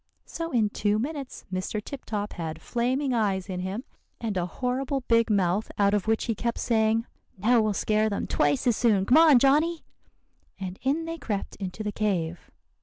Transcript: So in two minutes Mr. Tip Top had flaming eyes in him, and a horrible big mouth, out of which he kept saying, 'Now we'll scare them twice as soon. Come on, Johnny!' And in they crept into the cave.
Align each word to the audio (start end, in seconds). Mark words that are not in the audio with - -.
So 0.25 0.49
in 0.51 0.71
two 0.71 0.97
minutes 0.97 1.45
Mr. 1.53 1.79
Tip 1.79 2.05
Top 2.05 2.33
had 2.33 2.59
flaming 2.59 3.13
eyes 3.13 3.47
in 3.47 3.59
him, 3.59 3.83
and 4.19 4.35
a 4.35 4.47
horrible 4.47 5.01
big 5.01 5.29
mouth, 5.29 5.71
out 5.77 5.93
of 5.93 6.07
which 6.07 6.25
he 6.25 6.33
kept 6.33 6.57
saying, 6.57 7.05
'Now 7.37 7.61
we'll 7.61 7.73
scare 7.73 8.09
them 8.09 8.25
twice 8.25 8.65
as 8.65 8.75
soon. 8.75 9.05
Come 9.05 9.17
on, 9.19 9.37
Johnny!' 9.37 9.83
And 10.59 10.79
in 10.81 11.05
they 11.05 11.19
crept 11.19 11.55
into 11.57 11.83
the 11.83 11.91
cave. 11.91 12.49